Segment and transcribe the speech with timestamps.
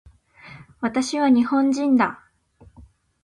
[0.79, 2.25] 私は日本人だ